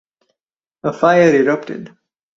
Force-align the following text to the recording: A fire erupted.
A 0.91 0.93
fire 1.01 1.31
erupted. 1.41 1.95